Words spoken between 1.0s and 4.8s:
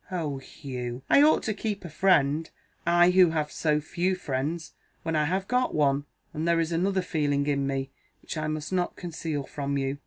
I ought to keep a friend I who have so few friends